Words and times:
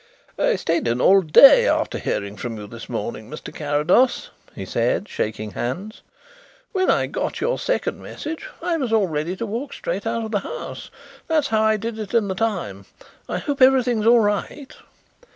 "I 0.39 0.55
stayed 0.55 0.87
in 0.87 0.99
all 0.99 1.21
day 1.21 1.67
after 1.67 1.99
hearing 1.99 2.35
from 2.35 2.57
you 2.57 2.65
this 2.65 2.89
morning, 2.89 3.29
Mr. 3.29 3.53
Carrados," 3.53 4.31
he 4.55 4.65
said, 4.65 5.07
shaking 5.07 5.51
hands. 5.51 6.01
"When 6.71 6.89
I 6.89 7.05
got 7.05 7.39
your 7.39 7.59
second 7.59 8.01
message 8.01 8.47
I 8.63 8.77
was 8.77 8.91
all 8.91 9.05
ready 9.05 9.35
to 9.35 9.45
walk 9.45 9.73
straight 9.73 10.07
out 10.07 10.23
of 10.25 10.31
the 10.31 10.39
house. 10.39 10.89
That's 11.27 11.49
how 11.49 11.61
I 11.61 11.77
did 11.77 11.99
it 11.99 12.15
in 12.15 12.29
the 12.29 12.33
time. 12.33 12.87
I 13.29 13.37
hope 13.37 13.61
everything 13.61 13.99
is 13.99 14.07
all 14.07 14.21
right?" 14.21 14.75